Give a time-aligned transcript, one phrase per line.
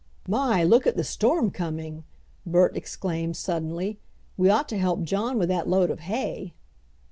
[0.27, 2.05] "My, look at the storm coming!"
[2.43, 3.99] Bert exclaimed suddenly.
[4.35, 6.55] "We ought to help John with that load of hay."